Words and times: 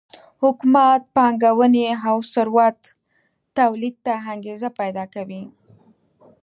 حکومت 0.43 1.01
پانګونې 1.15 1.85
او 2.07 2.15
ثروت 2.33 2.79
تولید 3.57 3.95
ته 4.05 4.13
انګېزه 4.31 4.69
پیدا 4.79 5.03
کوي. 5.13 5.43